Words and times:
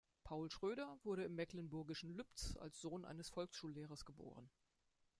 Paul 0.23 0.49
Schröder 0.49 0.97
wurde 1.03 1.25
im 1.25 1.35
mecklenburgischen 1.35 2.09
Lübz 2.17 2.57
als 2.59 2.81
Sohn 2.81 3.05
eines 3.05 3.29
Volksschullehrers 3.29 4.03
geboren. 4.03 4.49